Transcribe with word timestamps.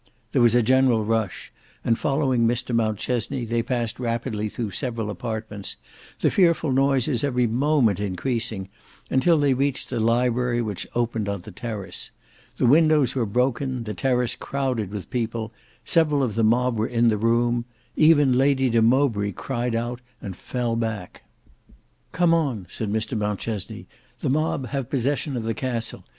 There 0.31 0.41
was 0.41 0.55
a 0.55 0.63
general 0.63 1.05
rush, 1.05 1.51
and 1.85 1.95
following 1.95 2.47
Mr 2.47 2.73
Mountchesney 2.73 3.45
they 3.45 3.61
passed 3.61 3.99
rapidly 3.99 4.49
through 4.49 4.71
several 4.71 5.11
apartments, 5.11 5.75
the 6.21 6.31
fearful 6.31 6.71
noises 6.71 7.23
every 7.23 7.45
moment 7.45 7.99
increasing, 7.99 8.67
until 9.11 9.37
they 9.37 9.53
reached 9.53 9.91
the 9.91 9.99
library 9.99 10.59
which 10.59 10.87
opened 10.95 11.29
on 11.29 11.41
the 11.41 11.51
terrace. 11.51 12.09
The 12.57 12.65
windows 12.65 13.13
were 13.13 13.27
broken, 13.27 13.83
the 13.83 13.93
terrace 13.93 14.35
crowded 14.35 14.89
with 14.89 15.11
people, 15.11 15.51
several 15.85 16.23
of 16.23 16.33
the 16.33 16.43
mob 16.43 16.77
were 16.77 16.87
in 16.87 17.09
the 17.09 17.17
room, 17.19 17.65
even 17.95 18.33
Lady 18.35 18.71
de 18.71 18.81
Mowbray 18.81 19.33
cried 19.33 19.75
out 19.75 20.01
and 20.19 20.35
fell 20.35 20.75
back. 20.75 21.25
"Come 22.11 22.33
on," 22.33 22.65
said 22.71 22.91
Mr 22.91 23.15
Mountchesney. 23.15 23.85
"The 24.21 24.29
mob 24.31 24.69
have 24.69 24.89
possession 24.89 25.37
of 25.37 25.43
the 25.43 25.53
castle. 25.53 26.05